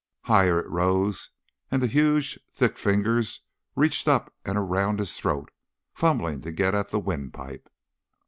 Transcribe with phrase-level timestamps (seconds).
[0.23, 1.29] Higher it rose,
[1.69, 3.41] and the huge, thick fingers
[3.75, 5.51] reached up and around his throat,
[5.93, 7.69] fumbling to get at the windpipe.